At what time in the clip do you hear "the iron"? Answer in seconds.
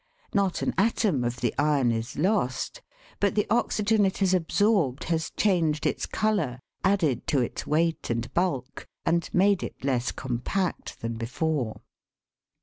1.41-1.91